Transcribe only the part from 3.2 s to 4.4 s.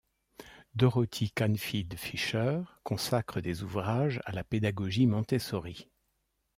des ouvrages à